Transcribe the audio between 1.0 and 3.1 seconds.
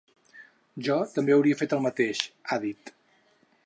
també hauria fet el mateix, ha dit.